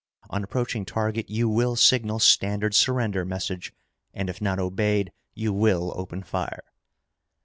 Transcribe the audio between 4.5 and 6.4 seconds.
obeyed, you will open